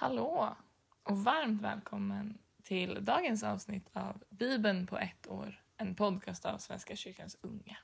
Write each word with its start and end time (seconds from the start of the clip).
Hallå 0.00 0.56
och 1.02 1.18
varmt 1.18 1.62
välkommen 1.62 2.38
till 2.62 3.04
dagens 3.04 3.42
avsnitt 3.42 3.90
av 3.92 4.22
Bibeln 4.30 4.86
på 4.86 4.98
ett 4.98 5.28
år, 5.28 5.62
en 5.76 5.94
podcast 5.94 6.44
av 6.44 6.58
Svenska 6.58 6.96
kyrkans 6.96 7.36
unga. 7.40 7.76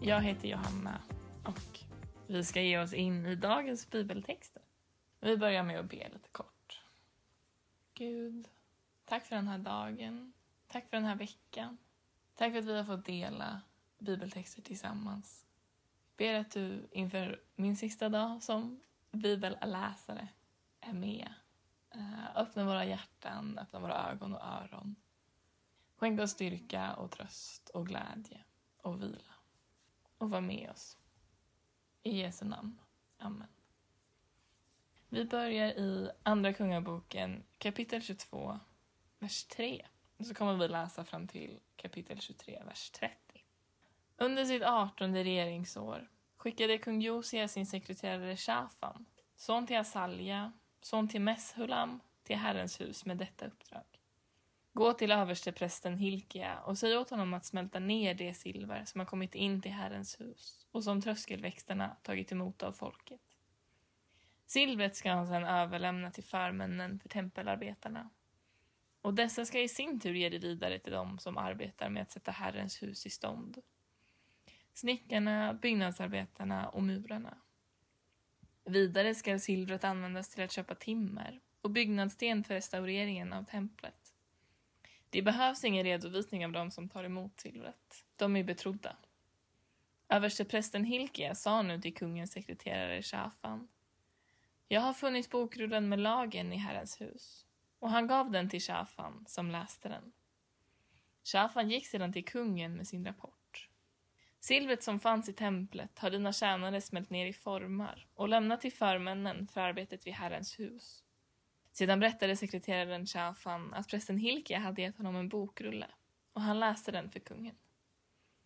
Jag 0.00 0.20
heter 0.20 0.48
Johanna 0.48 1.02
och 1.44 1.80
vi 2.26 2.44
ska 2.44 2.62
ge 2.62 2.78
oss 2.78 2.92
in 2.92 3.26
i 3.26 3.34
dagens 3.34 3.90
bibeltexter. 3.90 4.62
Vi 5.20 5.36
börjar 5.36 5.62
med 5.62 5.80
att 5.80 5.90
be 5.90 6.08
lite 6.12 6.28
kort. 6.32 6.82
Gud, 7.94 8.48
tack 9.04 9.26
för 9.26 9.36
den 9.36 9.48
här 9.48 9.58
dagen. 9.58 10.32
Tack 10.72 10.90
för 10.90 10.96
den 10.96 11.04
här 11.04 11.16
veckan. 11.16 11.78
Tack 12.34 12.52
för 12.52 12.58
att 12.58 12.64
vi 12.64 12.76
har 12.76 12.84
fått 12.84 13.04
dela 13.04 13.60
bibeltexter 13.98 14.62
tillsammans. 14.62 15.46
Ber 16.16 16.34
att 16.34 16.50
du 16.50 16.88
inför 16.92 17.42
min 17.54 17.76
sista 17.76 18.08
dag 18.08 18.42
som 18.42 18.80
bibelläsare 19.10 20.28
är 20.80 20.92
med. 20.92 21.34
Eh, 21.90 22.36
öppna 22.36 22.64
våra 22.64 22.84
hjärtan, 22.84 23.58
öppna 23.58 23.80
våra 23.80 24.10
ögon 24.10 24.34
och 24.34 24.44
öron. 24.44 24.96
Skänk 25.96 26.20
oss 26.20 26.30
styrka 26.30 26.94
och 26.94 27.10
tröst 27.10 27.68
och 27.68 27.86
glädje 27.86 28.44
och 28.76 29.02
vila. 29.02 29.34
Och 30.18 30.30
var 30.30 30.40
med 30.40 30.70
oss. 30.70 30.98
I 32.02 32.18
Jesu 32.18 32.44
namn. 32.44 32.80
Amen. 33.18 33.48
Vi 35.08 35.24
börjar 35.24 35.68
i 35.68 36.10
Andra 36.22 36.52
Kungaboken 36.52 37.44
kapitel 37.58 38.02
22, 38.02 38.60
vers 39.18 39.44
3. 39.44 39.86
Så 40.22 40.34
kommer 40.34 40.56
vi 40.56 40.68
läsa 40.68 41.04
fram 41.04 41.28
till 41.28 41.60
kapitel 41.76 42.20
23, 42.20 42.62
vers 42.66 42.90
30. 42.90 43.16
Under 44.16 44.44
sitt 44.44 44.62
artonde 44.62 45.24
regeringsår 45.24 46.08
skickade 46.36 46.78
kung 46.78 47.00
Josia 47.00 47.48
sin 47.48 47.66
sekreterare 47.66 48.36
Shafan, 48.36 49.06
son 49.36 49.66
till 49.66 49.78
Asalja, 49.78 50.52
son 50.80 51.08
till 51.08 51.20
Meshulam, 51.20 52.00
till 52.22 52.36
Herrens 52.36 52.80
hus 52.80 53.04
med 53.04 53.16
detta 53.16 53.46
uppdrag. 53.46 53.84
Gå 54.72 54.92
till 54.92 55.12
översteprästen 55.12 55.98
Hilkia 55.98 56.60
och 56.60 56.78
säg 56.78 56.96
åt 56.96 57.10
honom 57.10 57.34
att 57.34 57.44
smälta 57.44 57.78
ner 57.78 58.14
det 58.14 58.34
silver 58.34 58.84
som 58.84 58.98
har 58.98 59.06
kommit 59.06 59.34
in 59.34 59.62
till 59.62 59.72
Herrens 59.72 60.20
hus 60.20 60.66
och 60.70 60.84
som 60.84 61.02
tröskelväxterna 61.02 61.96
tagit 62.02 62.32
emot 62.32 62.62
av 62.62 62.72
folket. 62.72 63.20
Silvret 64.46 64.96
ska 64.96 65.12
han 65.12 65.26
sedan 65.26 65.44
överlämna 65.44 66.10
till 66.10 66.24
förmännen 66.24 66.98
för 66.98 67.08
tempelarbetarna. 67.08 68.10
Och 69.02 69.14
dessa 69.14 69.44
ska 69.44 69.60
i 69.60 69.68
sin 69.68 70.00
tur 70.00 70.14
ge 70.14 70.28
det 70.28 70.38
vidare 70.38 70.78
till 70.78 70.92
dem 70.92 71.18
som 71.18 71.38
arbetar 71.38 71.88
med 71.88 72.02
att 72.02 72.12
sätta 72.12 72.30
Herrens 72.30 72.82
hus 72.82 73.06
i 73.06 73.10
stånd. 73.10 73.62
Snickarna, 74.74 75.54
byggnadsarbetarna 75.54 76.68
och 76.68 76.82
murarna. 76.82 77.38
Vidare 78.64 79.14
ska 79.14 79.38
silvret 79.38 79.84
användas 79.84 80.28
till 80.28 80.44
att 80.44 80.52
köpa 80.52 80.74
timmer 80.74 81.40
och 81.60 81.70
byggnadssten 81.70 82.44
för 82.44 82.54
restaureringen 82.54 83.32
av 83.32 83.44
templet. 83.44 84.14
Det 85.10 85.22
behövs 85.22 85.64
ingen 85.64 85.84
redovisning 85.84 86.46
av 86.46 86.52
dem 86.52 86.70
som 86.70 86.88
tar 86.88 87.04
emot 87.04 87.40
silvret. 87.40 88.04
De 88.16 88.36
är 88.36 88.44
betrodda. 88.44 88.96
Översteprästen 90.08 90.84
Hilkia 90.84 91.34
sa 91.34 91.62
nu 91.62 91.80
till 91.80 91.94
kungens 91.94 92.32
sekreterare 92.32 93.02
Shafan 93.02 93.68
jag 94.72 94.80
har 94.80 94.92
funnit 94.92 95.30
bokrullen 95.30 95.88
med 95.88 95.98
lagen 95.98 96.52
i 96.52 96.56
Herrens 96.56 97.00
hus. 97.00 97.46
Och 97.80 97.90
han 97.90 98.06
gav 98.06 98.30
den 98.30 98.48
till 98.48 98.60
Shafan, 98.60 99.24
som 99.28 99.50
läste 99.50 99.88
den. 99.88 100.12
Shafan 101.24 101.70
gick 101.70 101.86
sedan 101.86 102.12
till 102.12 102.24
kungen 102.24 102.76
med 102.76 102.86
sin 102.88 103.06
rapport. 103.06 103.68
Silvret 104.40 104.82
som 104.82 105.00
fanns 105.00 105.28
i 105.28 105.32
templet 105.32 105.98
har 105.98 106.10
dina 106.10 106.32
tjänare 106.32 106.80
smält 106.80 107.10
ner 107.10 107.26
i 107.26 107.32
formar 107.32 108.06
och 108.14 108.28
lämnat 108.28 108.60
till 108.60 108.72
förmännen 108.72 109.46
för 109.46 109.60
arbetet 109.60 110.06
vid 110.06 110.14
Herrens 110.14 110.58
hus. 110.58 111.04
Sedan 111.72 112.00
berättade 112.00 112.36
sekreteraren 112.36 113.06
Shafan 113.06 113.74
att 113.74 113.88
prästen 113.88 114.18
Hilkia 114.18 114.58
hade 114.58 114.82
gett 114.82 114.96
honom 114.96 115.16
en 115.16 115.28
bokrulle 115.28 115.86
och 116.32 116.42
han 116.42 116.60
läste 116.60 116.92
den 116.92 117.10
för 117.10 117.20
kungen. 117.20 117.56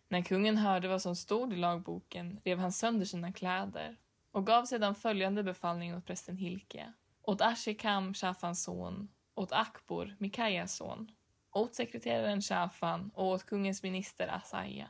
När 0.07 0.21
kungen 0.21 0.57
hörde 0.57 0.87
vad 0.87 1.01
som 1.01 1.15
stod 1.15 1.53
i 1.53 1.55
lagboken 1.55 2.39
rev 2.43 2.59
han 2.59 2.71
sönder 2.71 3.05
sina 3.05 3.33
kläder 3.33 3.97
och 4.31 4.45
gav 4.45 4.65
sedan 4.65 4.95
följande 4.95 5.43
befallning 5.43 5.95
åt 5.95 6.05
prästen 6.05 6.37
Hilkia, 6.37 6.93
åt 7.21 7.41
Ashikam, 7.41 8.13
Shafans 8.13 8.63
son, 8.63 9.09
åt 9.35 9.51
Akbor, 9.51 10.15
Mikajas 10.19 10.75
son, 10.75 11.11
åt 11.51 11.75
sekreteraren 11.75 12.41
Shafan 12.41 13.11
och 13.13 13.25
åt 13.25 13.45
kungens 13.45 13.83
minister 13.83 14.27
Asaja. 14.27 14.89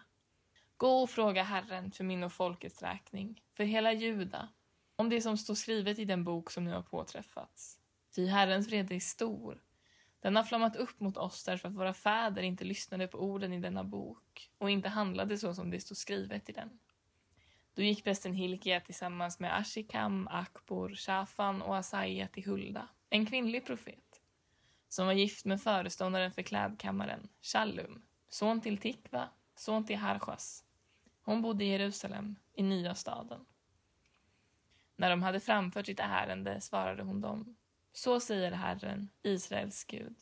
Gå 0.78 1.02
och 1.04 1.10
fråga 1.10 1.44
Herren 1.44 1.92
för 1.92 2.04
min 2.04 2.24
och 2.24 2.34
folkets 2.34 2.82
räkning, 2.82 3.42
för 3.54 3.64
hela 3.64 3.94
Juda, 3.94 4.50
om 4.96 5.10
det 5.10 5.22
som 5.22 5.38
står 5.38 5.56
skrivet 5.56 6.00
i 6.00 6.06
den 6.06 6.24
bok 6.24 6.52
som 6.52 6.64
nu 6.64 6.72
har 6.72 6.82
påträffats. 6.82 7.80
Ty 8.16 8.26
Herrens 8.26 8.68
vrede 8.68 8.96
är 8.96 9.00
stor. 9.00 9.62
Den 10.20 10.36
har 10.36 10.44
flammat 10.44 10.76
upp 10.76 11.00
mot 11.00 11.18
oss 11.18 11.44
därför 11.44 11.68
att 11.68 11.76
våra 11.76 11.94
fäder 11.94 12.42
inte 12.42 12.64
lyssnade 12.64 13.08
på 13.08 13.18
orden 13.18 13.54
i 13.54 13.60
denna 13.60 13.84
bok 13.84 14.52
och 14.58 14.70
inte 14.70 14.90
handlade 14.90 15.38
så 15.38 15.54
som 15.54 15.72
det 15.72 15.80
står 15.80 15.96
skrivet 15.96 16.50
i 16.50 16.52
den. 16.52 16.80
Då 17.74 17.82
gick 17.82 18.04
prästen 18.04 18.34
Hilkia 18.34 18.80
tillsammans 18.80 19.40
med 19.40 19.58
Ashikam, 19.58 20.28
Akbor, 20.32 20.96
Shafan 20.96 21.62
och 21.62 21.78
Asaja 21.78 22.28
till 22.28 22.46
Hulda, 22.46 22.88
en 23.10 23.26
kvinnlig 23.26 23.66
profet, 23.66 24.05
som 24.90 25.06
var 25.06 25.14
gift 25.14 25.46
med 25.46 25.62
föreståndaren 25.62 26.32
för 26.32 26.42
klädkammaren, 26.42 27.28
Shallum, 27.42 28.02
son 28.30 28.62
till 28.62 28.78
Tikva, 28.78 29.30
son 29.56 29.86
till 29.86 29.98
Harchas. 29.98 30.64
Hon 31.22 31.42
bodde 31.42 31.66
i 31.66 31.68
Jerusalem, 31.68 32.36
i 32.54 32.64
nya 32.64 32.96
staden. 32.96 33.46
När 34.96 35.10
de 35.10 35.24
hade 35.24 35.40
framfört 35.40 35.86
sitt 35.86 36.00
ärende 36.00 36.62
svarade 36.62 37.04
hon 37.04 37.22
dem. 37.22 37.56
Så 37.94 38.20
säger 38.20 38.52
Herren, 38.52 39.10
Israels 39.24 39.84
Gud. 39.84 40.16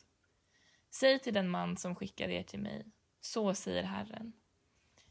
Säg 0.90 1.18
till 1.18 1.34
den 1.34 1.48
man 1.48 1.76
som 1.76 1.94
skickade 1.94 2.32
er 2.32 2.42
till 2.42 2.60
mig. 2.60 2.86
Så 3.20 3.54
säger 3.54 3.82
Herren. 3.82 4.32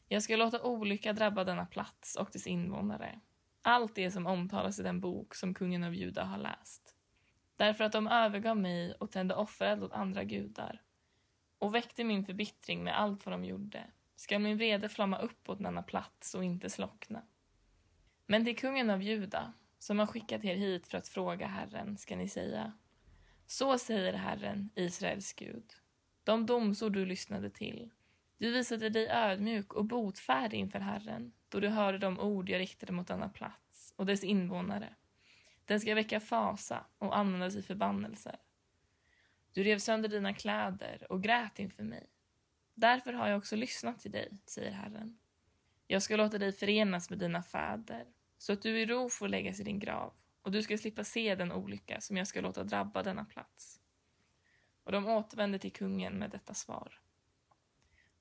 Jag 0.08 0.24
ska 0.24 0.36
låta 0.36 0.64
olycka 0.64 1.14
drabba 1.14 1.44
denna 1.44 1.66
plats 1.66 2.16
och 2.16 2.30
dess 2.34 2.48
invånare. 2.48 3.20
Allt 3.62 3.96
det 3.96 4.12
som 4.12 4.28
omtalas 4.28 4.80
i 4.80 4.84
den 4.84 5.00
bok 5.00 5.36
som 5.36 5.54
kungen 5.54 5.84
av 5.84 5.96
Juda 5.96 6.24
har 6.24 6.38
läst. 6.38 6.93
Därför 7.56 7.84
att 7.84 7.92
de 7.92 8.08
övergav 8.08 8.58
mig 8.58 8.94
och 8.94 9.12
tände 9.12 9.36
offereld 9.36 9.84
åt 9.84 9.92
andra 9.92 10.24
gudar 10.24 10.82
och 11.58 11.76
väckte 11.76 12.04
min 12.04 12.26
förbittring 12.26 12.84
med 12.84 13.00
allt 13.00 13.26
vad 13.26 13.34
de 13.34 13.46
gjorde 13.46 13.84
ska 14.16 14.40
min 14.40 14.58
vrede 14.58 14.90
flamma 14.90 15.18
upp 15.18 15.50
åt 15.50 15.64
denna 15.64 15.84
plats 15.84 16.36
och 16.36 16.44
inte 16.44 16.70
slockna. 16.70 17.22
Men 18.26 18.46
till 18.46 18.58
kungen 18.58 18.90
av 18.90 19.04
Juda, 19.04 19.54
som 19.80 20.00
har 20.00 20.08
skickat 20.08 20.46
er 20.46 20.56
hit 20.56 20.88
för 20.88 20.98
att 20.98 21.08
fråga 21.08 21.48
Herren, 21.48 21.98
ska 21.98 22.16
ni 22.16 22.28
säga 22.28 22.74
Så 23.46 23.78
säger 23.78 24.14
Herren, 24.14 24.70
Israels 24.76 25.34
Gud. 25.34 25.74
De 26.24 26.46
domsord 26.46 26.94
du 26.94 27.06
lyssnade 27.06 27.50
till 27.50 27.92
du 28.38 28.52
visade 28.52 28.90
dig 28.90 29.08
ödmjuk 29.10 29.74
och 29.74 29.86
botfärdig 29.86 30.58
inför 30.58 30.80
Herren 30.80 31.34
då 31.50 31.60
du 31.60 31.68
hörde 31.68 31.98
de 31.98 32.20
ord 32.20 32.50
jag 32.50 32.60
riktade 32.60 32.92
mot 32.92 33.08
denna 33.08 33.30
plats 33.30 33.94
och 33.96 34.06
dess 34.06 34.24
invånare. 34.24 34.96
Den 35.66 35.80
ska 35.80 35.96
väcka 35.96 36.20
fasa 36.20 36.86
och 36.98 37.18
användas 37.18 37.56
i 37.56 37.62
förbannelser. 37.62 38.40
Du 39.52 39.64
rev 39.64 39.80
sönder 39.80 40.10
dina 40.10 40.34
kläder 40.34 41.08
och 41.10 41.24
grät 41.24 41.60
inför 41.60 41.84
mig. 41.84 42.10
Därför 42.74 43.14
har 43.14 43.28
jag 43.28 43.38
också 43.38 43.56
lyssnat 43.56 44.00
till 44.00 44.12
dig, 44.12 44.42
säger 44.46 44.72
Herren. 44.72 45.18
Jag 45.88 46.02
ska 46.02 46.16
låta 46.16 46.38
dig 46.38 46.52
förenas 46.52 47.10
med 47.10 47.20
dina 47.20 47.44
fäder 47.44 48.06
så 48.38 48.54
att 48.54 48.62
du 48.62 48.80
i 48.80 48.86
ro 48.86 49.10
får 49.10 49.28
läggas 49.28 49.60
i 49.60 49.64
din 49.64 49.80
grav 49.80 50.14
och 50.42 50.52
du 50.52 50.64
ska 50.64 50.78
slippa 50.78 51.04
se 51.04 51.36
den 51.36 51.52
olycka 51.52 52.02
som 52.02 52.18
jag 52.18 52.28
ska 52.28 52.42
låta 52.42 52.64
drabba 52.64 53.04
denna 53.04 53.26
plats. 53.26 53.80
Och 54.84 54.92
de 54.92 55.08
återvände 55.08 55.60
till 55.60 55.74
kungen 55.74 56.14
med 56.14 56.30
detta 56.30 56.54
svar. 56.54 57.00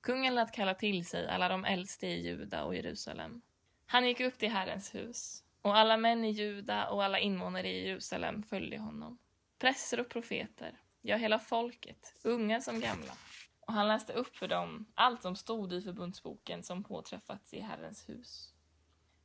Kungen 0.01 0.35
lät 0.35 0.51
kalla 0.51 0.73
till 0.73 1.05
sig 1.05 1.27
alla 1.27 1.49
de 1.49 1.65
äldste 1.65 2.07
i 2.07 2.27
Juda 2.27 2.63
och 2.63 2.75
Jerusalem. 2.75 3.41
Han 3.85 4.07
gick 4.07 4.19
upp 4.19 4.37
till 4.37 4.51
Herrens 4.51 4.95
hus, 4.95 5.43
och 5.63 5.77
alla 5.77 5.97
män 5.97 6.25
i 6.25 6.31
Juda 6.31 6.87
och 6.89 7.03
alla 7.03 7.19
invånare 7.19 7.69
i 7.69 7.87
Jerusalem 7.87 8.43
följde 8.43 8.77
honom. 8.77 9.17
Präster 9.59 9.99
och 9.99 10.09
profeter, 10.09 10.79
ja, 11.01 11.17
hela 11.17 11.39
folket, 11.39 12.15
unga 12.23 12.61
som 12.61 12.79
gamla. 12.79 13.13
Och 13.59 13.73
han 13.73 13.87
läste 13.87 14.13
upp 14.13 14.35
för 14.35 14.47
dem 14.47 14.85
allt 14.95 15.21
som 15.21 15.35
stod 15.35 15.73
i 15.73 15.81
förbundsboken 15.81 16.63
som 16.63 16.83
påträffats 16.83 17.53
i 17.53 17.59
Herrens 17.59 18.09
hus. 18.09 18.53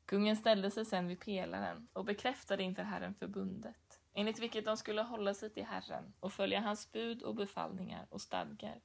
Kungen 0.06 0.36
ställde 0.36 0.70
sig 0.70 0.84
sedan 0.84 1.08
vid 1.08 1.20
pelaren 1.20 1.88
och 1.92 2.04
bekräftade 2.04 2.62
inför 2.62 2.82
Herren 2.82 3.14
förbundet, 3.14 4.00
enligt 4.14 4.38
vilket 4.38 4.64
de 4.64 4.76
skulle 4.76 5.02
hålla 5.02 5.34
sig 5.34 5.50
till 5.50 5.64
Herren 5.64 6.14
och 6.20 6.32
följa 6.32 6.60
hans 6.60 6.92
bud 6.92 7.22
och 7.22 7.34
befallningar 7.34 8.06
och 8.10 8.20
stadgar 8.20 8.80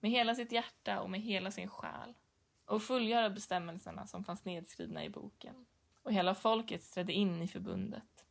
med 0.00 0.10
hela 0.10 0.34
sitt 0.34 0.52
hjärta 0.52 1.00
och 1.00 1.10
med 1.10 1.20
hela 1.20 1.50
sin 1.50 1.68
själ 1.68 2.14
och 2.64 2.82
fullgöra 2.82 3.30
bestämmelserna 3.30 4.06
som 4.06 4.24
fanns 4.24 4.44
nedskrivna 4.44 5.04
i 5.04 5.10
boken. 5.10 5.66
Och 6.10 6.14
hela 6.14 6.34
folket 6.34 6.92
trädde 6.92 7.12
in 7.12 7.42
i 7.42 7.48
förbundet. 7.48 8.24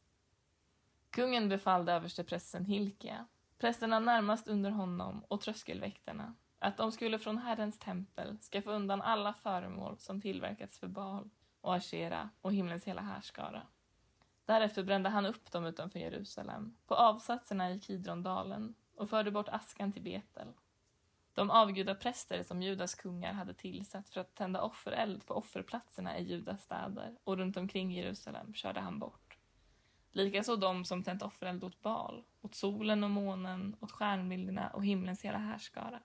Kungen 1.10 1.50
befallde 1.50 1.94
översteprästen 1.94 2.66
Hilkia, 2.66 3.28
prästerna 3.58 4.00
närmast 4.00 4.48
under 4.48 4.72
honom 4.72 5.24
och 5.28 5.42
tröskelväktarna 5.42 6.36
att 6.60 6.78
de 6.78 6.92
skulle 6.92 7.20
från 7.20 7.38
Herrens 7.38 7.80
tempel 7.80 8.38
skaffa 8.38 8.72
undan 8.72 9.02
alla 9.02 9.34
föremål 9.34 9.98
som 9.98 10.22
tillverkats 10.22 10.80
för 10.80 10.88
Baal 10.88 11.30
och 11.62 11.76
Ashera 11.76 12.30
och 12.42 12.54
himlens 12.54 12.86
hela 12.86 13.02
härskara. 13.02 13.62
Därefter 14.46 14.84
brände 14.84 15.10
han 15.10 15.26
upp 15.26 15.52
dem 15.52 15.66
utanför 15.66 16.00
Jerusalem, 16.00 16.76
på 16.88 16.96
avsatserna 16.96 17.72
i 17.72 17.80
Kidrondalen 17.80 18.76
och 18.96 19.10
förde 19.10 19.32
bort 19.32 19.50
askan 19.50 19.92
till 19.92 20.04
Betel. 20.04 20.54
De 21.40 21.52
avgudapräster 21.52 22.44
som 22.44 22.62
Judas 22.62 22.96
kungar 22.96 23.34
hade 23.34 23.54
tillsatt 23.54 24.10
för 24.10 24.22
att 24.22 24.36
tända 24.36 24.62
offereld 24.62 25.26
på 25.26 25.34
offerplatserna 25.34 26.18
i 26.18 26.24
Judas 26.24 26.64
städer 26.64 27.18
och 27.24 27.38
runt 27.38 27.58
omkring 27.58 27.92
Jerusalem 27.92 28.54
körde 28.54 28.80
han 28.80 29.00
bort. 29.00 29.38
Likaså 30.12 30.56
de 30.56 30.86
som 30.86 31.04
tänt 31.04 31.22
offereld 31.22 31.64
åt 31.64 31.82
Baal, 31.82 32.24
åt 32.42 32.56
solen 32.56 33.04
och 33.04 33.10
månen, 33.10 33.76
åt 33.80 33.92
stjärnbilderna 33.92 34.70
och 34.70 34.86
himlens 34.86 35.22
hela 35.22 35.38
härskara. 35.38 36.02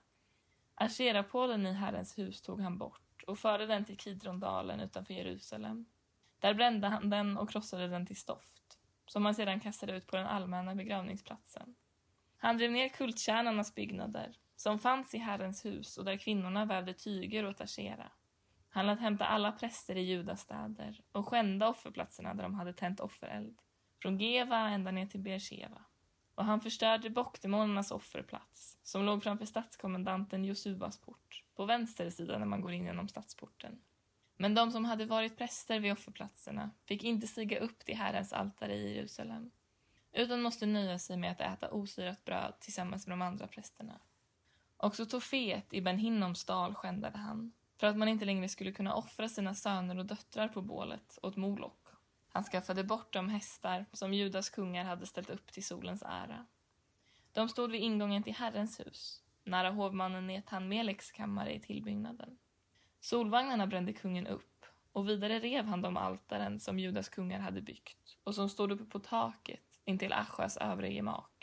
Asherapålen 0.75 1.65
i 1.65 1.73
Herrens 1.73 2.17
hus 2.17 2.41
tog 2.41 2.61
han 2.61 2.77
bort 2.77 3.23
och 3.27 3.39
förde 3.39 3.65
den 3.65 3.85
till 3.85 3.97
Kidrondalen 3.97 4.79
utanför 4.79 5.13
Jerusalem. 5.13 5.85
Där 6.39 6.53
brände 6.53 6.87
han 6.87 7.09
den 7.09 7.37
och 7.37 7.49
krossade 7.49 7.87
den 7.87 8.05
till 8.05 8.17
stoft, 8.19 8.79
som 9.05 9.25
han 9.25 9.35
sedan 9.35 9.59
kastade 9.59 9.97
ut 9.97 10.07
på 10.07 10.15
den 10.15 10.27
allmänna 10.27 10.75
begravningsplatsen. 10.75 11.75
Han 12.37 12.57
drev 12.57 12.71
ner 12.71 12.89
kultkärnarnas 12.89 13.75
byggnader, 13.75 14.37
som 14.55 14.79
fanns 14.79 15.15
i 15.15 15.17
Herrens 15.17 15.65
hus 15.65 15.97
och 15.97 16.05
där 16.05 16.17
kvinnorna 16.17 16.65
vävde 16.65 16.93
tyger 16.93 17.45
åt 17.45 17.61
Ashera. 17.61 18.11
Han 18.69 18.85
lät 18.85 18.99
hämta 18.99 19.25
alla 19.25 19.51
präster 19.51 19.95
i 19.95 20.01
Judastäder 20.01 21.01
och 21.11 21.27
skända 21.27 21.69
offerplatserna 21.69 22.33
där 22.33 22.43
de 22.43 22.53
hade 22.53 22.73
tänt 22.73 22.99
offereld, 22.99 23.61
från 24.01 24.17
Geva 24.17 24.57
ända 24.57 24.91
ner 24.91 25.05
till 25.05 25.19
Beersheva. 25.19 25.81
Och 26.35 26.45
han 26.45 26.61
förstörde 26.61 27.09
bockdemonernas 27.09 27.91
offerplats, 27.91 28.77
som 28.83 29.05
låg 29.05 29.23
framför 29.23 29.45
stadskommendanten 29.45 30.45
Josubas 30.45 31.01
port, 31.01 31.43
på 31.55 31.65
vänster 31.65 32.09
sida 32.09 32.37
när 32.37 32.45
man 32.45 32.61
går 32.61 32.71
in 32.71 32.85
genom 32.85 33.07
stadsporten. 33.07 33.81
Men 34.37 34.55
de 34.55 34.71
som 34.71 34.85
hade 34.85 35.05
varit 35.05 35.37
präster 35.37 35.79
vid 35.79 35.91
offerplatserna 35.91 36.71
fick 36.85 37.03
inte 37.03 37.27
stiga 37.27 37.59
upp 37.59 37.79
till 37.79 37.97
Herrens 37.97 38.33
altare 38.33 38.75
i 38.75 38.95
Jerusalem, 38.95 39.51
utan 40.11 40.41
måste 40.41 40.65
nöja 40.65 40.99
sig 40.99 41.17
med 41.17 41.31
att 41.31 41.41
äta 41.41 41.71
osyrat 41.71 42.25
bröd 42.25 42.53
tillsammans 42.59 43.07
med 43.07 43.17
de 43.17 43.21
andra 43.21 43.47
prästerna. 43.47 43.99
Också 44.85 45.05
Tofet 45.05 45.73
i 45.73 45.81
Benhinnoms 45.81 46.45
dal 46.45 46.75
skändade 46.75 47.17
han, 47.17 47.53
för 47.77 47.87
att 47.87 47.97
man 47.97 48.07
inte 48.07 48.25
längre 48.25 48.49
skulle 48.49 48.71
kunna 48.71 48.95
offra 48.95 49.29
sina 49.29 49.53
söner 49.53 49.99
och 49.99 50.05
döttrar 50.05 50.47
på 50.47 50.61
bålet 50.61 51.19
åt 51.21 51.35
Molok. 51.35 51.87
Han 52.29 52.43
skaffade 52.43 52.83
bort 52.83 53.13
de 53.13 53.29
hästar 53.29 53.85
som 53.93 54.13
Judas 54.13 54.49
kungar 54.49 54.83
hade 54.83 55.05
ställt 55.05 55.29
upp 55.29 55.51
till 55.51 55.65
solens 55.65 56.03
ära. 56.05 56.45
De 57.33 57.49
stod 57.49 57.71
vid 57.71 57.81
ingången 57.81 58.23
till 58.23 58.33
Herrens 58.33 58.79
hus, 58.79 59.21
nära 59.43 59.69
hovmannen 59.69 60.27
Netan 60.27 60.67
Meleks 60.67 61.11
kammare 61.11 61.55
i 61.55 61.59
tillbyggnaden. 61.59 62.37
Solvagnarna 62.99 63.67
brände 63.67 63.93
kungen 63.93 64.27
upp 64.27 64.65
och 64.91 65.09
vidare 65.09 65.39
rev 65.39 65.65
han 65.65 65.81
de 65.81 65.97
altaren 65.97 66.59
som 66.59 66.79
Judas 66.79 67.09
kungar 67.09 67.39
hade 67.39 67.61
byggt 67.61 68.17
och 68.23 68.35
som 68.35 68.49
stod 68.49 68.71
uppe 68.71 68.85
på 68.85 68.99
taket 68.99 69.79
intill 69.85 70.13
Aschas 70.13 70.57
övre 70.57 70.93
gemak 70.93 71.34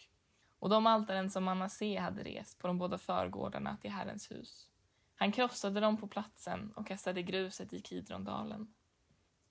och 0.62 0.68
de 0.68 0.86
altaren 0.86 1.30
som 1.30 1.44
Manasse 1.44 2.00
hade 2.00 2.22
rest 2.22 2.58
på 2.58 2.66
de 2.66 2.78
båda 2.78 2.98
förgårdarna 2.98 3.76
till 3.76 3.90
Herrens 3.90 4.30
hus. 4.30 4.68
Han 5.14 5.32
krossade 5.32 5.80
dem 5.80 5.96
på 5.96 6.06
platsen 6.06 6.72
och 6.76 6.86
kastade 6.86 7.22
gruset 7.22 7.72
i 7.72 7.80
Kidrondalen. 7.82 8.74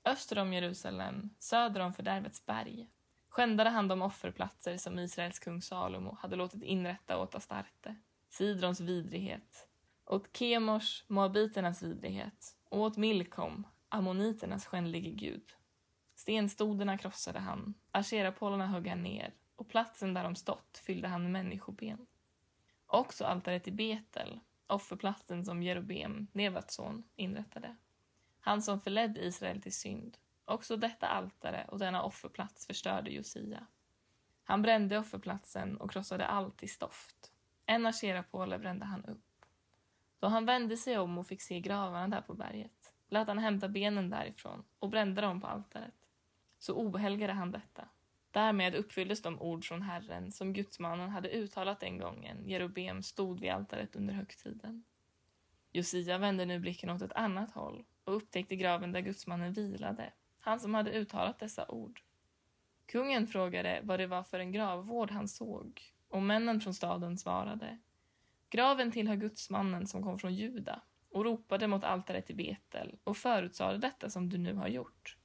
Öster 0.06 0.40
om 0.40 0.54
Jerusalem, 0.54 1.30
söder 1.40 1.82
om 1.82 1.94
fördärvets 1.94 2.46
berg, 2.46 2.90
skändade 3.30 3.70
han 3.70 3.88
de 3.88 4.02
offerplatser 4.02 4.78
som 4.78 5.00
Israels 5.00 5.40
kung 5.40 5.62
Salomo 5.62 6.18
hade 6.22 6.36
låtit 6.36 6.64
inrätta 6.64 7.18
åt 7.18 7.36
Astarte, 7.36 7.96
Sidrons 8.30 8.80
vidrighet, 8.80 9.68
åt 10.06 10.38
Kemors, 10.38 11.04
moabiternas 11.08 11.84
vidrighet 11.84 12.56
och 12.70 12.80
åt 12.80 12.98
Milkom, 12.98 13.68
ammoniternas 13.90 14.66
skändlige 14.66 15.12
gud. 15.12 15.54
Stenstoderna 16.16 16.98
krossade 16.98 17.40
han, 17.40 17.74
asherapålarna 17.92 18.68
högg 18.68 18.88
han 18.88 19.04
ner 19.04 19.34
och 19.62 19.68
platsen 19.68 20.14
där 20.14 20.24
de 20.24 20.36
stått 20.36 20.78
fyllde 20.78 21.08
han 21.08 21.22
med 21.22 21.32
människoben. 21.32 22.08
Också 22.86 23.26
altaret 23.26 23.68
i 23.68 23.72
Betel, 23.72 24.40
offerplatsen 24.68 25.46
som 25.46 25.64
Jerobem, 25.64 26.28
Nevats 26.32 26.76
son, 26.76 27.04
inrättade. 27.16 27.76
Han 28.40 28.62
som 28.62 28.82
förledde 28.82 29.22
Israel 29.22 29.62
till 29.62 29.76
synd. 29.76 30.18
Också 30.46 30.78
detta 30.78 31.08
altare 31.08 31.66
och 31.68 31.80
denna 31.80 32.04
offerplats 32.04 32.68
förstörde 32.68 33.12
Josia. 33.12 33.68
Han 34.44 34.62
brände 34.62 35.00
offerplatsen 35.00 35.78
och 35.78 35.92
krossade 35.92 36.26
allt 36.26 36.64
i 36.64 36.68
stoft. 36.68 37.32
En 37.66 37.86
asherapåle 37.86 38.60
brände 38.60 38.86
han 38.86 39.06
upp. 39.06 39.46
Då 40.20 40.28
han 40.28 40.46
vände 40.46 40.78
sig 40.78 40.98
om 40.98 41.18
och 41.18 41.28
fick 41.28 41.42
se 41.42 41.60
gravarna 41.60 42.08
där 42.08 42.22
på 42.22 42.34
berget 42.34 42.94
lät 43.12 43.28
han 43.28 43.40
hämta 43.40 43.70
benen 43.70 44.10
därifrån 44.10 44.64
och 44.80 44.90
brände 44.90 45.22
dem 45.22 45.42
på 45.42 45.48
altaret. 45.48 46.08
Så 46.60 46.74
ohelgade 46.74 47.34
han 47.34 47.52
detta. 47.52 47.88
Därmed 48.32 48.76
uppfylldes 48.76 49.22
de 49.22 49.42
ord 49.42 49.66
från 49.66 49.82
Herren 49.82 50.32
som 50.32 50.54
gudsmannen 50.54 51.10
hade 51.10 51.30
uttalat 51.30 51.80
den 51.80 51.98
gången 51.98 52.50
Jerobem 52.50 53.04
stod 53.04 53.40
vid 53.40 53.52
altaret 53.52 53.96
under 53.96 54.14
högtiden. 54.14 54.84
Josia 55.72 56.18
vände 56.18 56.46
nu 56.46 56.60
blicken 56.60 56.90
åt 56.90 57.02
ett 57.02 57.14
annat 57.14 57.52
håll 57.52 57.86
och 58.04 58.16
upptäckte 58.16 58.56
graven 58.56 58.92
där 58.92 59.02
gudsmannen 59.02 59.54
vilade, 59.54 60.14
han 60.40 60.60
som 60.60 60.74
hade 60.74 60.92
uttalat 60.92 61.40
dessa 61.40 61.68
ord. 61.68 62.02
Kungen 62.86 63.28
frågade 63.28 63.80
vad 63.84 64.00
det 64.00 64.08
var 64.08 64.24
för 64.24 64.40
en 64.40 64.52
gravvård 64.52 65.12
han 65.12 65.28
såg 65.28 65.82
och 66.10 66.22
männen 66.22 66.62
från 66.62 66.74
staden 66.74 67.18
svarade 67.18 67.80
Graven 68.50 68.92
tillhör 68.92 69.16
gudsmannen 69.16 69.88
som 69.88 70.04
kom 70.04 70.20
från 70.20 70.36
Juda 70.36 70.82
och 71.10 71.26
ropade 71.26 71.68
mot 71.68 71.84
altaret 71.84 72.30
i 72.30 72.34
Betel 72.34 72.98
och 73.04 73.18
förutsade 73.18 73.78
detta 73.78 74.10
som 74.10 74.30
du 74.30 74.38
nu 74.38 74.54
har 74.54 74.68
gjort. 74.68 75.18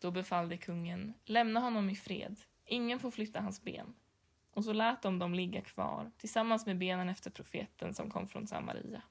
Då 0.00 0.10
befallde 0.10 0.56
kungen, 0.56 1.14
lämna 1.24 1.60
honom 1.60 1.90
i 1.90 1.96
fred, 1.96 2.40
ingen 2.64 3.00
får 3.00 3.10
flytta 3.10 3.40
hans 3.40 3.62
ben. 3.62 3.94
Och 4.50 4.64
så 4.64 4.72
lät 4.72 5.02
de 5.02 5.18
dem 5.18 5.34
ligga 5.34 5.60
kvar 5.60 6.10
tillsammans 6.16 6.66
med 6.66 6.78
benen 6.78 7.08
efter 7.08 7.30
profeten 7.30 7.94
som 7.94 8.10
kom 8.10 8.28
från 8.28 8.46
Samaria. 8.46 9.02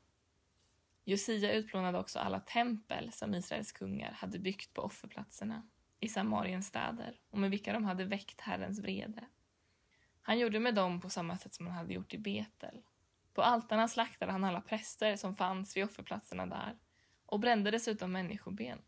Josia 1.03 1.53
utplånade 1.53 1.99
också 1.99 2.19
alla 2.19 2.39
tempel 2.39 3.11
som 3.11 3.33
Israels 3.33 3.71
kungar 3.71 4.11
hade 4.11 4.39
byggt 4.39 4.73
på 4.73 4.81
offerplatserna 4.81 5.67
i 5.99 6.07
Samariens 6.07 6.67
städer 6.67 7.19
och 7.29 7.37
med 7.37 7.51
vilka 7.51 7.73
de 7.73 7.85
hade 7.85 8.05
väckt 8.05 8.41
Herrens 8.41 8.79
vrede. 8.79 9.25
Han 10.21 10.39
gjorde 10.39 10.59
med 10.59 10.75
dem 10.75 11.01
på 11.01 11.09
samma 11.09 11.37
sätt 11.37 11.53
som 11.53 11.67
han 11.67 11.75
hade 11.75 11.93
gjort 11.93 12.13
i 12.13 12.17
Betel. 12.17 12.81
På 13.33 13.41
altarna 13.41 13.87
slaktade 13.87 14.31
han 14.31 14.43
alla 14.43 14.61
präster 14.61 15.15
som 15.15 15.35
fanns 15.35 15.77
vid 15.77 15.83
offerplatserna 15.83 16.45
där 16.45 16.77
och 17.25 17.39
brände 17.39 17.71
dessutom 17.71 18.11
människoben. 18.11 18.81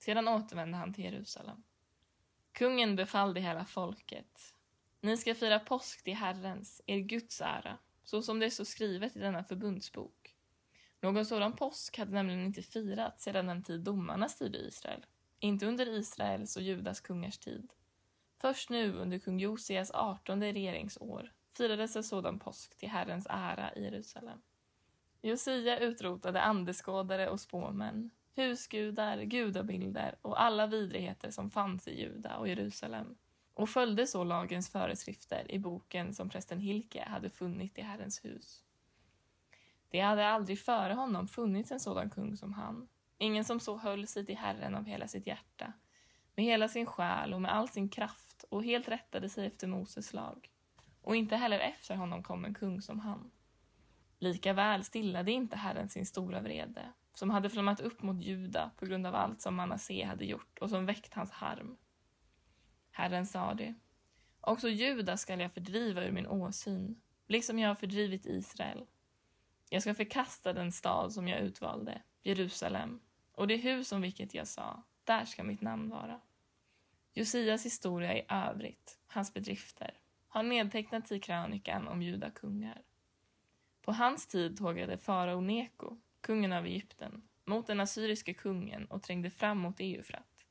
Sedan 0.00 0.28
återvände 0.28 0.78
han 0.78 0.94
till 0.94 1.04
Jerusalem. 1.04 1.62
Kungen 2.52 2.96
befallde 2.96 3.40
hela 3.40 3.64
folket. 3.64 4.54
Ni 5.00 5.16
ska 5.16 5.34
fira 5.34 5.58
påsk 5.58 6.04
till 6.04 6.14
Herrens, 6.14 6.82
er 6.86 6.98
Guds 6.98 7.40
ära, 7.40 7.78
så 8.02 8.22
som 8.22 8.40
det 8.40 8.50
står 8.50 8.64
skrivet 8.64 9.16
i 9.16 9.18
denna 9.18 9.44
förbundsbok. 9.44 10.36
Någon 11.00 11.26
sådan 11.26 11.56
påsk 11.56 11.98
hade 11.98 12.12
nämligen 12.12 12.44
inte 12.44 12.62
firats 12.62 13.24
sedan 13.24 13.46
den 13.46 13.62
tid 13.62 13.80
domarna 13.80 14.28
styrde 14.28 14.58
Israel. 14.58 15.06
Inte 15.38 15.66
under 15.66 15.88
Israels 15.88 16.56
och 16.56 16.62
Judas 16.62 17.00
kungars 17.00 17.38
tid. 17.38 17.72
Först 18.38 18.70
nu 18.70 18.92
under 18.92 19.18
kung 19.18 19.40
Josias 19.40 19.90
artonde 19.90 20.52
regeringsår 20.52 21.32
firades 21.56 21.96
en 21.96 22.04
sådan 22.04 22.38
påsk 22.38 22.78
till 22.78 22.88
Herrens 22.88 23.26
ära 23.30 23.74
i 23.74 23.84
Jerusalem. 23.84 24.42
Josia 25.22 25.78
utrotade 25.78 26.40
andeskådare 26.40 27.28
och 27.28 27.40
spåmän, 27.40 28.10
husgudar, 28.40 29.22
gudabilder 29.22 30.16
och 30.22 30.42
alla 30.42 30.66
vidrigheter 30.66 31.30
som 31.30 31.50
fanns 31.50 31.88
i 31.88 32.00
Juda 32.00 32.36
och 32.36 32.48
Jerusalem 32.48 33.16
och 33.54 33.68
följde 33.68 34.06
så 34.06 34.24
lagens 34.24 34.70
föreskrifter 34.70 35.50
i 35.52 35.58
boken 35.58 36.14
som 36.14 36.28
prästen 36.28 36.60
Hilke 36.60 37.04
hade 37.08 37.30
funnit 37.30 37.78
i 37.78 37.82
Herrens 37.82 38.24
hus. 38.24 38.64
Det 39.90 40.00
hade 40.00 40.28
aldrig 40.28 40.58
före 40.60 40.94
honom 40.94 41.28
funnits 41.28 41.72
en 41.72 41.80
sådan 41.80 42.10
kung 42.10 42.36
som 42.36 42.52
han. 42.52 42.88
Ingen 43.18 43.44
som 43.44 43.60
så 43.60 43.76
höll 43.76 44.06
sig 44.06 44.26
till 44.26 44.36
Herren 44.36 44.74
av 44.74 44.84
hela 44.84 45.08
sitt 45.08 45.26
hjärta, 45.26 45.72
med 46.34 46.44
hela 46.44 46.68
sin 46.68 46.86
själ 46.86 47.34
och 47.34 47.42
med 47.42 47.54
all 47.54 47.68
sin 47.68 47.88
kraft 47.88 48.44
och 48.48 48.64
helt 48.64 48.88
rättade 48.88 49.28
sig 49.28 49.46
efter 49.46 49.66
Moses 49.66 50.12
lag. 50.12 50.50
Och 51.02 51.16
inte 51.16 51.36
heller 51.36 51.58
efter 51.58 51.94
honom 51.94 52.22
kom 52.22 52.44
en 52.44 52.54
kung 52.54 52.82
som 52.82 53.00
han. 53.00 53.30
Lika 54.18 54.52
väl 54.52 54.84
stillade 54.84 55.32
inte 55.32 55.56
Herren 55.56 55.88
sin 55.88 56.06
stora 56.06 56.40
vrede, 56.40 56.92
som 57.20 57.30
hade 57.30 57.50
flammat 57.50 57.80
upp 57.80 58.02
mot 58.02 58.22
Juda 58.22 58.70
på 58.76 58.86
grund 58.86 59.06
av 59.06 59.14
allt 59.14 59.40
som 59.40 59.54
Manasse 59.54 60.04
hade 60.04 60.24
gjort 60.24 60.58
och 60.58 60.70
som 60.70 60.86
väckt 60.86 61.14
hans 61.14 61.30
harm. 61.30 61.76
Herren 62.90 63.26
sade, 63.26 63.74
också 64.40 64.68
Juda 64.68 65.16
skall 65.16 65.40
jag 65.40 65.52
fördriva 65.52 66.04
ur 66.04 66.12
min 66.12 66.26
åsyn, 66.26 67.00
liksom 67.26 67.58
jag 67.58 67.68
har 67.68 67.74
fördrivit 67.74 68.26
Israel. 68.26 68.86
Jag 69.70 69.82
ska 69.82 69.94
förkasta 69.94 70.52
den 70.52 70.72
stad 70.72 71.12
som 71.12 71.28
jag 71.28 71.40
utvalde, 71.40 72.02
Jerusalem, 72.22 73.00
och 73.32 73.46
det 73.46 73.56
hus 73.56 73.92
om 73.92 74.00
vilket 74.00 74.34
jag 74.34 74.48
sa, 74.48 74.82
där 75.04 75.24
ska 75.24 75.42
mitt 75.42 75.60
namn 75.60 75.88
vara. 75.88 76.20
Josias 77.12 77.66
historia 77.66 78.18
i 78.18 78.26
övrigt, 78.28 78.98
hans 79.06 79.34
bedrifter, 79.34 79.94
har 80.28 80.42
nedtecknats 80.42 81.12
i 81.12 81.20
krönikan 81.20 81.88
om 81.88 82.02
judakungar. 82.02 82.82
På 83.82 83.92
hans 83.92 84.26
tid 84.26 84.58
tågade 84.58 84.98
farao 84.98 85.40
Neko, 85.40 85.96
kungen 86.20 86.52
av 86.52 86.66
Egypten, 86.66 87.22
mot 87.44 87.66
den 87.66 87.80
assyriske 87.80 88.34
kungen 88.34 88.86
och 88.86 89.02
trängde 89.02 89.30
fram 89.30 89.58
mot 89.58 89.80
Eufrat. 89.80 90.46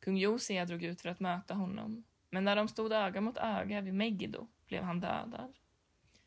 Kung 0.00 0.16
Josia 0.16 0.64
drog 0.64 0.82
ut 0.82 1.00
för 1.00 1.08
att 1.08 1.20
möta 1.20 1.54
honom, 1.54 2.04
men 2.30 2.44
när 2.44 2.56
de 2.56 2.68
stod 2.68 2.92
öga 2.92 3.20
mot 3.20 3.36
öga 3.36 3.80
vid 3.80 3.94
Megiddo 3.94 4.46
blev 4.66 4.82
han 4.82 5.00
dödad. 5.00 5.54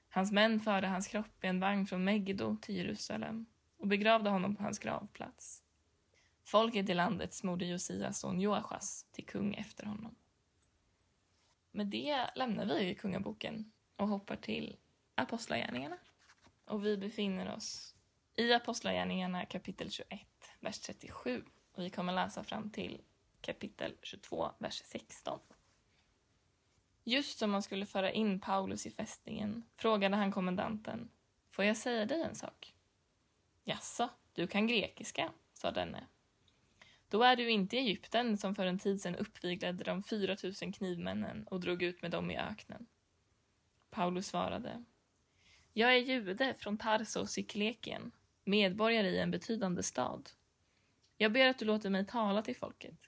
Hans 0.09 0.31
män 0.31 0.59
förde 0.59 0.87
hans 0.87 1.07
kropp 1.07 1.43
i 1.43 1.47
en 1.47 1.59
vagn 1.59 1.87
från 1.87 2.03
Megiddo 2.03 2.57
till 2.61 2.75
Jerusalem 2.75 3.45
och 3.77 3.87
begravde 3.87 4.29
honom 4.29 4.55
på 4.55 4.63
hans 4.63 4.79
gravplats. 4.79 5.63
Folket 6.43 6.89
i 6.89 6.93
landet 6.93 7.33
smorde 7.33 7.65
Josias 7.65 8.19
son 8.19 8.41
Joachas 8.41 9.05
till 9.11 9.25
kung 9.25 9.53
efter 9.53 9.85
honom. 9.85 10.15
Med 11.71 11.87
det 11.87 12.29
lämnar 12.35 12.65
vi 12.65 12.95
kungaboken 12.95 13.71
och 13.95 14.07
hoppar 14.07 14.35
till 14.35 14.77
Apostlagärningarna. 15.15 15.97
Och 16.65 16.85
vi 16.85 16.97
befinner 16.97 17.55
oss 17.55 17.95
i 18.35 18.53
Apostlagärningarna 18.53 19.45
kapitel 19.45 19.91
21, 19.91 20.19
vers 20.59 20.79
37. 20.79 21.43
Och 21.71 21.83
vi 21.83 21.89
kommer 21.89 22.13
läsa 22.13 22.43
fram 22.43 22.69
till 22.69 23.01
kapitel 23.41 23.97
22, 24.01 24.51
vers 24.57 24.81
16. 24.85 25.39
Just 27.03 27.39
som 27.39 27.51
man 27.51 27.63
skulle 27.63 27.85
föra 27.85 28.11
in 28.11 28.39
Paulus 28.39 28.85
i 28.85 28.91
fästningen 28.91 29.63
frågade 29.75 30.15
han 30.15 30.31
kommendanten. 30.31 31.09
Får 31.51 31.65
jag 31.65 31.77
säga 31.77 32.05
dig 32.05 32.21
en 32.21 32.35
sak? 32.35 32.75
Jaså, 33.63 34.09
du 34.33 34.47
kan 34.47 34.67
grekiska, 34.67 35.31
sa 35.53 35.71
denne. 35.71 36.07
Då 37.09 37.23
är 37.23 37.35
du 37.35 37.51
inte 37.51 37.75
i 37.75 37.79
Egypten 37.79 38.37
som 38.37 38.55
för 38.55 38.65
en 38.65 38.79
tid 38.79 39.01
sedan 39.01 39.15
uppviglade 39.15 39.83
de 39.83 40.03
4000 40.03 40.71
knivmännen 40.71 41.47
och 41.47 41.59
drog 41.59 41.83
ut 41.83 42.01
med 42.01 42.11
dem 42.11 42.31
i 42.31 42.37
öknen. 42.37 42.85
Paulus 43.89 44.27
svarade. 44.27 44.83
Jag 45.73 45.95
är 45.95 45.99
jude 45.99 46.55
från 46.59 46.77
Tarsos 46.77 47.37
i 47.37 47.43
Klekien, 47.43 48.11
medborgare 48.43 49.09
i 49.09 49.19
en 49.19 49.31
betydande 49.31 49.83
stad. 49.83 50.29
Jag 51.17 51.31
ber 51.31 51.47
att 51.47 51.59
du 51.59 51.65
låter 51.65 51.89
mig 51.89 52.05
tala 52.05 52.41
till 52.41 52.55
folket. 52.55 52.99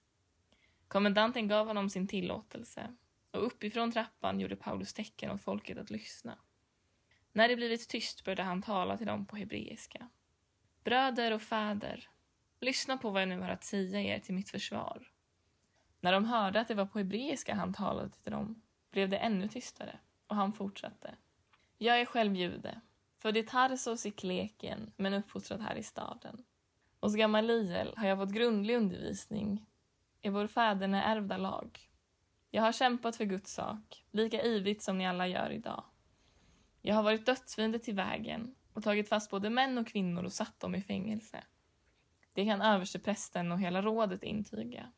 Kommendanten 0.88 1.48
gav 1.48 1.68
honom 1.68 1.90
sin 1.90 2.08
tillåtelse 2.08 2.96
och 3.32 3.46
uppifrån 3.46 3.92
trappan 3.92 4.40
gjorde 4.40 4.56
Paulus 4.56 4.94
tecken 4.94 5.32
åt 5.32 5.42
folket 5.42 5.78
att 5.78 5.90
lyssna. 5.90 6.38
När 7.32 7.48
det 7.48 7.56
blivit 7.56 7.90
tyst 7.90 8.24
började 8.24 8.44
han 8.44 8.62
tala 8.62 8.98
till 8.98 9.08
dem 9.08 9.26
på 9.26 9.36
hebreiska. 9.36 10.10
Bröder 10.84 11.32
och 11.32 11.42
fäder, 11.42 12.10
lyssna 12.60 12.98
på 12.98 13.10
vad 13.10 13.22
jag 13.22 13.30
nu 13.30 13.40
har 13.40 13.50
att 13.50 13.64
säga 13.64 14.02
er 14.02 14.20
till 14.20 14.36
mitt 14.36 14.50
försvar. 14.50 15.12
När 16.00 16.12
de 16.12 16.26
hörde 16.26 16.60
att 16.60 16.68
det 16.68 16.76
var 16.76 16.86
på 16.86 16.98
hebreiska 16.98 17.56
han 17.56 17.74
talade 17.74 18.10
till 18.10 18.32
dem 18.32 18.62
blev 18.92 19.10
det 19.10 19.18
ännu 19.18 19.48
tystare 19.48 20.00
och 20.28 20.36
han 20.36 20.54
fortsatte. 20.54 21.16
Jag 21.78 22.02
är 22.02 22.06
själv 22.06 22.36
jude, 22.36 22.82
född 23.26 23.38
i 23.38 23.44
Tarsos 23.44 24.06
i 24.06 24.12
Kleken, 24.12 24.92
men 24.98 25.14
uppfostrad 25.14 25.62
här 25.62 25.76
i 25.76 25.84
staden. 25.84 26.44
Hos 27.00 27.16
Gamaliel 27.16 27.94
har 27.98 28.08
jag 28.08 28.18
fått 28.18 28.32
grundlig 28.32 28.76
undervisning 28.76 29.66
i 30.22 30.30
vår 30.30 30.48
fäderne 30.48 31.04
ärvda 31.04 31.38
lag. 31.38 31.80
Jag 32.52 32.62
har 32.62 32.72
kämpat 32.72 33.16
för 33.16 33.26
Guds 33.26 33.54
sak, 33.54 34.06
lika 34.12 34.42
ivrigt 34.42 34.84
som 34.84 34.98
ni 34.98 35.08
alla 35.08 35.28
gör 35.28 35.50
idag. 35.50 35.84
Jag 36.82 36.96
har 36.96 37.04
varit 37.04 37.26
dödsfiende 37.26 37.80
till 37.80 37.96
vägen 37.96 38.56
och 38.74 38.84
tagit 38.84 39.10
fast 39.10 39.32
både 39.32 39.50
män 39.50 39.78
och 39.78 39.88
kvinnor 39.88 40.24
och 40.24 40.34
satt 40.34 40.60
dem 40.60 40.76
i 40.76 40.82
fängelse. 40.82 41.44
Det 42.34 42.46
kan 42.46 42.62
översteprästen 42.62 43.52
och 43.52 43.60
hela 43.60 43.82
rådet 43.82 44.24
intyga. 44.24 44.92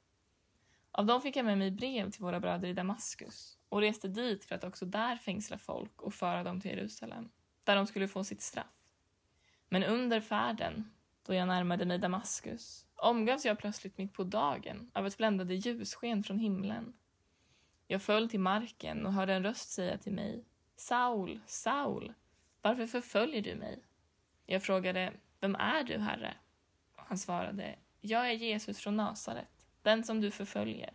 Av 0.91 1.05
dem 1.05 1.22
fick 1.22 1.36
jag 1.36 1.46
med 1.46 1.57
mig 1.57 1.72
brev 1.72 2.12
till 2.12 2.22
våra 2.22 2.39
bröder 2.39 2.67
i 2.67 2.74
Damaskus 2.74 3.57
och 3.69 3.81
reste 3.81 4.07
dit 4.07 4.46
för 4.46 4.55
att 4.55 4.63
också 4.63 4.86
där 4.86 5.15
fängsla 5.15 5.57
folk 5.57 6.01
och 6.01 6.13
föra 6.13 6.43
dem 6.43 6.62
till 6.62 6.72
Jerusalem, 6.72 7.29
där 7.68 7.76
de 7.76 7.88
skulle 7.88 8.08
få 8.08 8.24
sitt 8.24 8.42
straff. 8.42 8.66
Men 9.70 9.84
under 9.84 10.22
färden, 10.22 10.92
då 11.24 11.34
jag 11.34 11.48
närmade 11.48 11.86
mig 11.86 12.00
Damaskus, 12.00 12.86
omgavs 12.96 13.46
jag 13.46 13.60
plötsligt 13.60 13.98
mitt 13.98 14.14
på 14.14 14.24
dagen 14.24 14.92
av 14.94 15.08
ett 15.08 15.18
bländande 15.18 15.56
ljussken 15.56 16.24
från 16.24 16.40
himlen. 16.40 16.94
Jag 17.88 18.02
föll 18.02 18.30
till 18.30 18.40
marken 18.40 19.06
och 19.06 19.14
hörde 19.14 19.34
en 19.34 19.44
röst 19.44 19.70
säga 19.70 19.98
till 19.98 20.14
mig 20.14 20.46
Saul, 20.76 21.40
Saul, 21.46 22.14
varför 22.62 22.88
förföljer 22.88 23.42
du 23.42 23.56
mig? 23.56 23.84
Jag 24.46 24.64
frågade 24.64 25.14
Vem 25.40 25.56
är 25.56 25.84
du, 25.84 25.98
Herre? 25.98 26.38
Han 26.96 27.18
svarade 27.18 27.76
Jag 28.02 28.30
är 28.30 28.34
Jesus 28.34 28.80
från 28.80 28.98
Nasaret, 28.98 29.68
den 29.82 30.04
som 30.04 30.22
du 30.22 30.32
förföljer. 30.32 30.94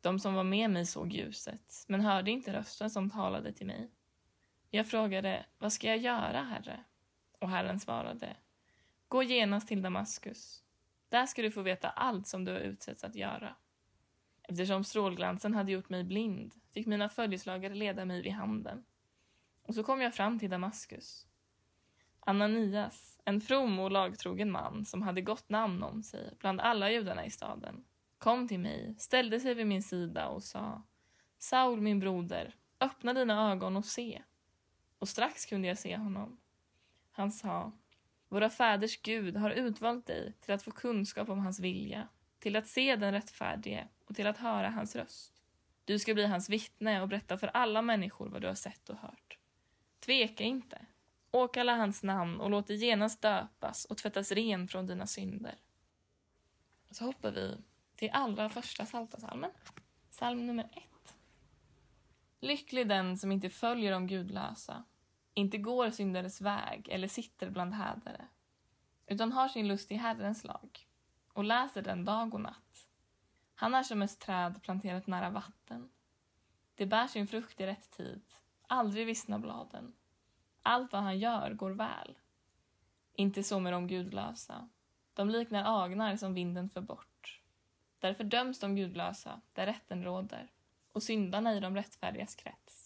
De 0.00 0.18
som 0.18 0.34
var 0.34 0.44
med 0.44 0.70
mig 0.70 0.86
såg 0.86 1.12
ljuset, 1.12 1.84
men 1.88 2.00
hörde 2.00 2.30
inte 2.30 2.52
rösten 2.52 2.90
som 2.90 3.10
talade 3.10 3.52
till 3.52 3.66
mig. 3.66 3.90
Jag 4.74 4.86
frågade, 4.86 5.46
vad 5.58 5.72
ska 5.72 5.86
jag 5.86 5.98
göra, 5.98 6.42
Herre? 6.42 6.84
Och 7.40 7.50
Herren 7.50 7.80
svarade, 7.80 8.36
gå 9.08 9.22
genast 9.22 9.68
till 9.68 9.82
Damaskus. 9.82 10.62
Där 11.08 11.26
ska 11.26 11.42
du 11.42 11.50
få 11.50 11.62
veta 11.62 11.88
allt 11.88 12.26
som 12.26 12.44
du 12.44 12.52
har 12.52 12.58
utsetts 12.58 13.04
att 13.04 13.14
göra. 13.14 13.56
Eftersom 14.42 14.84
strålglansen 14.84 15.54
hade 15.54 15.72
gjort 15.72 15.88
mig 15.88 16.04
blind 16.04 16.54
fick 16.70 16.86
mina 16.86 17.08
följeslagare 17.08 17.74
leda 17.74 18.04
mig 18.04 18.22
vid 18.22 18.32
handen. 18.32 18.84
Och 19.62 19.74
så 19.74 19.84
kom 19.84 20.00
jag 20.00 20.14
fram 20.14 20.38
till 20.38 20.50
Damaskus. 20.50 21.26
Ananias, 22.20 23.20
en 23.24 23.40
from 23.40 23.78
och 23.78 23.90
lagtrogen 23.90 24.50
man 24.50 24.84
som 24.84 25.02
hade 25.02 25.20
gott 25.20 25.48
namn 25.48 25.82
om 25.82 26.02
sig 26.02 26.34
bland 26.38 26.60
alla 26.60 26.90
judarna 26.90 27.26
i 27.26 27.30
staden, 27.30 27.84
kom 28.18 28.48
till 28.48 28.60
mig, 28.60 28.94
ställde 28.98 29.40
sig 29.40 29.54
vid 29.54 29.66
min 29.66 29.82
sida 29.82 30.28
och 30.28 30.42
sa 30.42 30.82
Saul, 31.38 31.80
min 31.80 32.00
broder, 32.00 32.54
öppna 32.80 33.12
dina 33.12 33.52
ögon 33.52 33.76
och 33.76 33.84
se. 33.84 34.22
Och 35.04 35.08
strax 35.08 35.46
kunde 35.46 35.68
jag 35.68 35.78
se 35.78 35.96
honom. 35.96 36.36
Han 37.10 37.32
sa 37.32 37.72
Våra 38.28 38.50
fäders 38.50 39.02
Gud 39.02 39.36
har 39.36 39.50
utvalt 39.50 40.06
dig 40.06 40.32
till 40.40 40.54
att 40.54 40.62
få 40.62 40.70
kunskap 40.70 41.28
om 41.28 41.38
hans 41.38 41.60
vilja, 41.60 42.08
till 42.38 42.56
att 42.56 42.66
se 42.66 42.96
den 42.96 43.12
rättfärdige 43.12 43.88
och 44.04 44.16
till 44.16 44.26
att 44.26 44.38
höra 44.38 44.70
hans 44.70 44.96
röst. 44.96 45.42
Du 45.84 45.98
ska 45.98 46.14
bli 46.14 46.26
hans 46.26 46.50
vittne 46.50 47.02
och 47.02 47.08
berätta 47.08 47.38
för 47.38 47.46
alla 47.46 47.82
människor 47.82 48.28
vad 48.28 48.40
du 48.40 48.46
har 48.46 48.54
sett 48.54 48.88
och 48.88 48.96
hört. 48.96 49.38
Tveka 50.00 50.44
inte. 50.44 50.86
Åkalla 51.30 51.76
hans 51.76 52.02
namn 52.02 52.40
och 52.40 52.50
låt 52.50 52.66
dig 52.66 52.76
genast 52.76 53.22
döpas 53.22 53.84
och 53.84 53.96
tvättas 53.96 54.32
ren 54.32 54.68
från 54.68 54.86
dina 54.86 55.06
synder. 55.06 55.54
Så 56.90 57.04
hoppar 57.04 57.30
vi 57.30 57.56
till 57.96 58.10
allra 58.12 58.48
första 58.48 58.84
Psaltarpsalmen, 58.84 59.50
psalm 60.10 60.46
nummer 60.46 60.64
ett. 60.72 61.14
Lycklig 62.40 62.88
den 62.88 63.18
som 63.18 63.32
inte 63.32 63.50
följer 63.50 63.92
de 63.92 64.06
gudlösa, 64.06 64.84
inte 65.34 65.58
går 65.58 65.90
syndares 65.90 66.40
väg 66.40 66.88
eller 66.88 67.08
sitter 67.08 67.50
bland 67.50 67.74
hädare, 67.74 68.28
utan 69.06 69.32
har 69.32 69.48
sin 69.48 69.68
lust 69.68 69.90
i 69.90 69.94
Herrens 69.94 70.44
lag 70.44 70.88
och 71.32 71.44
läser 71.44 71.82
den 71.82 72.04
dag 72.04 72.34
och 72.34 72.40
natt. 72.40 72.88
Han 73.54 73.74
är 73.74 73.82
som 73.82 74.02
ett 74.02 74.18
träd 74.18 74.62
planterat 74.62 75.06
nära 75.06 75.30
vatten. 75.30 75.90
Det 76.74 76.86
bär 76.86 77.06
sin 77.06 77.26
frukt 77.26 77.60
i 77.60 77.66
rätt 77.66 77.90
tid, 77.90 78.22
aldrig 78.66 79.06
vissnar 79.06 79.38
bladen. 79.38 79.92
Allt 80.62 80.92
vad 80.92 81.02
han 81.02 81.18
gör 81.18 81.52
går 81.52 81.70
väl. 81.70 82.18
Inte 83.12 83.42
så 83.42 83.60
med 83.60 83.72
de 83.72 83.86
gudlösa. 83.86 84.68
De 85.14 85.30
liknar 85.30 85.84
agnar 85.84 86.16
som 86.16 86.34
vinden 86.34 86.70
för 86.70 86.80
bort. 86.80 87.40
Därför 87.98 88.24
döms 88.24 88.60
de 88.60 88.76
gudlösa 88.76 89.40
där 89.52 89.66
rätten 89.66 90.04
råder 90.04 90.50
och 90.92 91.02
syndarna 91.02 91.54
i 91.54 91.60
de 91.60 91.76
rättfärdigas 91.76 92.34
krets. 92.34 92.83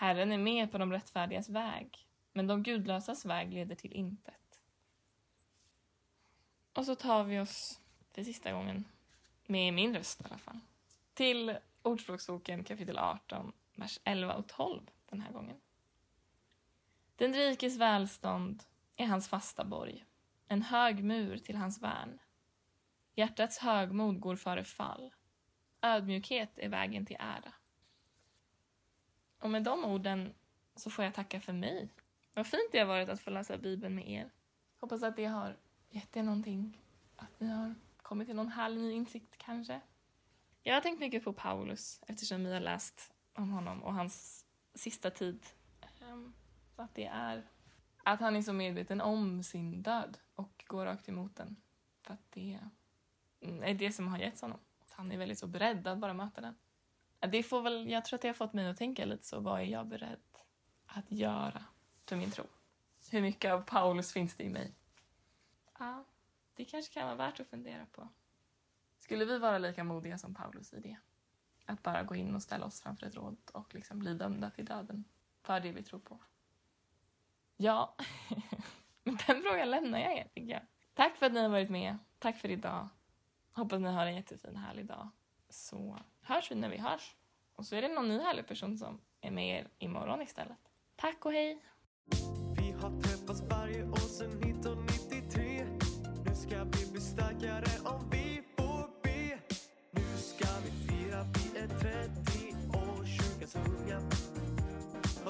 Herren 0.00 0.32
är 0.32 0.38
med 0.38 0.72
på 0.72 0.78
de 0.78 0.92
rättfärdigas 0.92 1.48
väg, 1.48 2.08
men 2.32 2.46
de 2.46 2.62
gudlösas 2.62 3.24
väg 3.24 3.52
leder 3.52 3.74
till 3.74 3.92
intet. 3.92 4.60
Och 6.72 6.86
så 6.86 6.94
tar 6.94 7.24
vi 7.24 7.40
oss 7.40 7.80
för 8.10 8.24
sista 8.24 8.52
gången, 8.52 8.84
med 9.46 9.74
min 9.74 9.94
röst 9.94 10.20
i 10.20 10.24
alla 10.24 10.38
fall, 10.38 10.60
till 11.14 11.56
Ordspråksboken 11.82 12.64
kapitel 12.64 12.98
18, 12.98 13.52
vers 13.74 14.00
11 14.04 14.34
och 14.34 14.46
12 14.46 14.90
den 15.06 15.20
här 15.20 15.32
gången. 15.32 15.60
Den 17.16 17.34
rikes 17.34 17.76
välstånd 17.76 18.62
är 18.96 19.06
hans 19.06 19.28
fasta 19.28 19.64
borg, 19.64 20.04
en 20.48 20.62
hög 20.62 21.04
mur 21.04 21.38
till 21.38 21.56
hans 21.56 21.82
värn. 21.82 22.18
Hjärtats 23.14 23.58
högmod 23.58 24.20
går 24.20 24.36
före 24.36 24.64
fall. 24.64 25.14
Ödmjukhet 25.82 26.58
är 26.58 26.68
vägen 26.68 27.06
till 27.06 27.16
ära. 27.20 27.52
Och 29.40 29.50
med 29.50 29.62
de 29.62 29.84
orden 29.84 30.34
så 30.76 30.90
får 30.90 31.04
jag 31.04 31.14
tacka 31.14 31.40
för 31.40 31.52
mig. 31.52 31.88
Vad 32.34 32.46
fint 32.46 32.72
det 32.72 32.78
har 32.78 32.86
varit 32.86 33.08
att 33.08 33.20
få 33.20 33.30
läsa 33.30 33.58
Bibeln 33.58 33.94
med 33.94 34.10
er. 34.10 34.30
Hoppas 34.78 35.02
att 35.02 35.16
det 35.16 35.24
har 35.24 35.56
gett 35.90 36.16
er 36.16 36.22
någonting. 36.22 36.78
Att 37.16 37.40
ni 37.40 37.48
har 37.48 37.74
kommit 38.02 38.28
till 38.28 38.36
någon 38.36 38.48
härlig 38.48 38.80
ny 38.80 38.92
insikt 38.92 39.38
kanske. 39.38 39.80
Jag 40.62 40.74
har 40.74 40.80
tänkt 40.80 41.00
mycket 41.00 41.24
på 41.24 41.32
Paulus 41.32 42.00
eftersom 42.06 42.44
vi 42.44 42.52
har 42.52 42.60
läst 42.60 43.12
om 43.34 43.50
honom 43.50 43.82
och 43.82 43.94
hans 43.94 44.46
sista 44.74 45.10
tid. 45.10 45.46
Ehm, 46.00 46.32
att 46.76 46.94
det 46.94 47.06
är 47.06 47.46
att 48.04 48.20
han 48.20 48.36
är 48.36 48.42
så 48.42 48.52
medveten 48.52 49.00
om 49.00 49.42
sin 49.42 49.82
död 49.82 50.18
och 50.34 50.64
går 50.66 50.84
rakt 50.84 51.08
emot 51.08 51.36
den. 51.36 51.56
För 52.02 52.14
att 52.14 52.30
det 52.30 52.58
är 53.40 53.74
det 53.74 53.92
som 53.92 54.08
har 54.08 54.18
getts 54.18 54.42
honom. 54.42 54.58
Att 54.80 54.92
han 54.92 55.12
är 55.12 55.18
väldigt 55.18 55.38
så 55.38 55.46
beredd 55.46 55.86
att 55.86 55.98
bara 55.98 56.14
möta 56.14 56.40
den. 56.40 56.54
Det 57.20 57.42
får 57.42 57.62
väl, 57.62 57.90
jag 57.90 58.04
tror 58.04 58.16
att 58.16 58.22
det 58.22 58.28
har 58.28 58.34
fått 58.34 58.52
mig 58.52 58.68
att 58.68 58.76
tänka 58.76 59.04
lite 59.04 59.26
så, 59.26 59.40
vad 59.40 59.60
är 59.60 59.64
jag 59.64 59.86
beredd 59.86 60.20
att 60.86 61.12
göra 61.12 61.64
för 62.06 62.16
min 62.16 62.30
tro? 62.30 62.44
Hur 63.10 63.22
mycket 63.22 63.52
av 63.52 63.60
Paulus 63.62 64.12
finns 64.12 64.36
det 64.36 64.44
i 64.44 64.48
mig? 64.48 64.74
Ja, 65.78 66.04
det 66.54 66.64
kanske 66.64 66.94
kan 66.94 67.06
vara 67.06 67.16
värt 67.16 67.40
att 67.40 67.46
fundera 67.46 67.86
på. 67.86 68.08
Skulle 68.98 69.24
vi 69.24 69.38
vara 69.38 69.58
lika 69.58 69.84
modiga 69.84 70.18
som 70.18 70.34
Paulus 70.34 70.72
i 70.72 70.80
det? 70.80 70.96
Att 71.66 71.82
bara 71.82 72.02
gå 72.02 72.14
in 72.14 72.34
och 72.34 72.42
ställa 72.42 72.66
oss 72.66 72.80
framför 72.80 73.06
ett 73.06 73.14
råd 73.14 73.36
och 73.52 73.74
liksom 73.74 73.98
bli 73.98 74.14
dömda 74.14 74.50
till 74.50 74.64
döden 74.64 75.04
för 75.42 75.60
det 75.60 75.72
vi 75.72 75.82
tror 75.82 76.00
på? 76.00 76.18
Ja, 77.56 77.96
men 79.02 79.18
den 79.26 79.42
frågan 79.42 79.70
lämnar 79.70 79.98
jag 79.98 80.18
er, 80.18 80.28
tycker 80.34 80.52
jag. 80.52 80.62
Tack 80.94 81.16
för 81.16 81.26
att 81.26 81.32
ni 81.32 81.40
har 81.42 81.48
varit 81.48 81.70
med. 81.70 81.98
Tack 82.18 82.36
för 82.36 82.50
idag. 82.50 82.88
Hoppas 83.52 83.80
ni 83.80 83.88
har 83.88 84.06
en 84.06 84.14
jättefin, 84.14 84.56
härlig 84.56 84.86
dag. 84.86 85.08
Så 85.48 85.98
hörs 86.22 86.50
vi 86.50 86.54
när 86.54 86.68
vi 86.68 86.78
hörs. 86.78 87.16
Och 87.56 87.66
så 87.66 87.76
är 87.76 87.82
det 87.82 87.88
någon 87.88 88.08
ny 88.08 88.18
härlig 88.18 88.46
person 88.46 88.78
som 88.78 89.00
är 89.20 89.30
med 89.30 89.60
er 89.60 89.68
imorgon 89.78 90.22
istället. 90.22 90.58
Tack 90.96 91.26
och 91.26 91.32
hej! 91.32 91.62
Vi 92.56 92.72
har 92.72 93.00
träffats 93.00 93.42
varje 93.50 93.84
år 93.84 93.96
sedan 93.96 94.42
1993 94.42 95.66
Nu 96.26 96.34
ska 96.34 96.64
vi 96.64 96.90
bli 96.92 97.00
starkare 97.00 97.70
om 97.84 98.10
vi 98.10 98.42
får 98.56 99.02
be 99.02 99.38
Nu 99.90 100.16
ska 100.16 100.48
vi 100.64 100.70
fira, 100.70 101.22
vi 101.22 101.58
är 101.58 101.68
30 101.68 102.56
år, 102.78 103.04
kyrkans 103.04 103.56
unga 103.56 104.00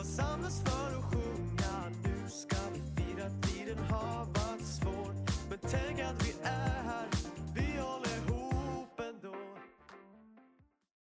har 0.01 0.05
samlats 0.05 0.63
för 0.65 0.99
att 0.99 1.05
sjunga? 1.05 1.89
Nu 2.05 2.29
ska 2.29 2.57
vi 2.73 3.03
fira, 3.03 3.31
tiden 3.43 3.79
har 3.79 4.25
varit 4.25 4.67
svår 4.67 5.15
Men 5.51 5.59
tänk 5.59 6.01
att 6.01 6.27
vi 6.27 6.35
är 6.43 6.80